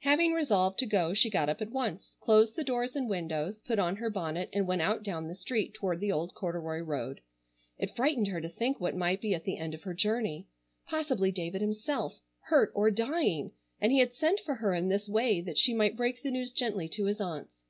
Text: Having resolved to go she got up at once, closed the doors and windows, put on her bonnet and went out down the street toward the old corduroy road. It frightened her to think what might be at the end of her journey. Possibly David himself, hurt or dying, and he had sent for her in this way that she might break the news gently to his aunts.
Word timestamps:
Having 0.00 0.32
resolved 0.32 0.78
to 0.78 0.86
go 0.86 1.12
she 1.12 1.28
got 1.28 1.50
up 1.50 1.60
at 1.60 1.70
once, 1.70 2.16
closed 2.22 2.56
the 2.56 2.64
doors 2.64 2.96
and 2.96 3.06
windows, 3.06 3.60
put 3.60 3.78
on 3.78 3.96
her 3.96 4.08
bonnet 4.08 4.48
and 4.50 4.66
went 4.66 4.80
out 4.80 5.02
down 5.02 5.28
the 5.28 5.34
street 5.34 5.74
toward 5.74 6.00
the 6.00 6.10
old 6.10 6.32
corduroy 6.32 6.78
road. 6.80 7.20
It 7.76 7.94
frightened 7.94 8.28
her 8.28 8.40
to 8.40 8.48
think 8.48 8.80
what 8.80 8.96
might 8.96 9.20
be 9.20 9.34
at 9.34 9.44
the 9.44 9.58
end 9.58 9.74
of 9.74 9.82
her 9.82 9.92
journey. 9.92 10.46
Possibly 10.86 11.30
David 11.30 11.60
himself, 11.60 12.18
hurt 12.44 12.72
or 12.74 12.90
dying, 12.90 13.52
and 13.78 13.92
he 13.92 13.98
had 13.98 14.14
sent 14.14 14.40
for 14.40 14.54
her 14.54 14.72
in 14.72 14.88
this 14.88 15.06
way 15.06 15.42
that 15.42 15.58
she 15.58 15.74
might 15.74 15.98
break 15.98 16.22
the 16.22 16.30
news 16.30 16.50
gently 16.52 16.88
to 16.88 17.04
his 17.04 17.20
aunts. 17.20 17.64